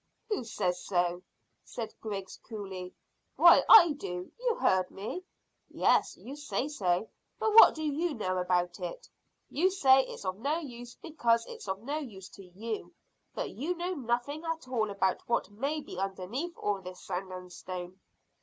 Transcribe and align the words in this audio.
"Who 0.29 0.43
says 0.45 0.83
so?" 0.83 1.21
said 1.63 1.93
Griggs 2.01 2.37
coolly. 2.49 2.91
"Why, 3.35 3.63
I 3.69 3.91
do; 3.91 4.31
you 4.39 4.55
heard 4.55 4.89
me." 4.89 5.23
"Yes, 5.69 6.17
you 6.17 6.35
say 6.35 6.69
so, 6.69 7.07
but 7.37 7.53
what 7.53 7.75
do 7.75 7.83
you 7.83 8.15
know 8.15 8.39
about 8.39 8.79
it? 8.79 9.07
You 9.47 9.69
say 9.69 10.03
it's 10.07 10.25
of 10.25 10.39
no 10.39 10.57
use 10.57 10.95
because 10.95 11.45
it's 11.45 11.67
of 11.67 11.83
no 11.83 11.99
use 11.99 12.29
to 12.29 12.43
you; 12.43 12.91
but 13.35 13.51
you 13.51 13.75
know 13.75 13.93
nothing 13.93 14.43
at 14.43 14.67
all 14.67 14.89
about 14.89 15.21
what 15.29 15.51
may 15.51 15.81
be 15.81 15.99
underneath 15.99 16.57
all 16.57 16.81
this 16.81 17.05
sand 17.05 17.31
and 17.31 17.53
stone." 17.53 17.99